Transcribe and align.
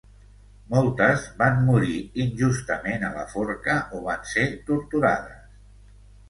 Moltes 0.69 1.25
van 1.41 1.59
morir 1.67 1.97
injustament 2.23 3.05
a 3.11 3.13
la 3.19 3.27
forca 3.35 3.77
o 3.99 4.03
van 4.09 4.25
ser 4.33 4.47
torturades. 4.71 5.55